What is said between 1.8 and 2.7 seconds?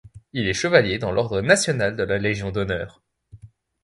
de la Légion